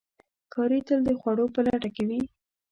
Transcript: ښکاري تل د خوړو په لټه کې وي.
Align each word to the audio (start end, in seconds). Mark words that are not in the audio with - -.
ښکاري 0.45 0.79
تل 0.87 0.99
د 1.05 1.09
خوړو 1.19 1.45
په 1.55 1.59
لټه 1.67 1.89
کې 1.95 2.03
وي. 2.09 2.21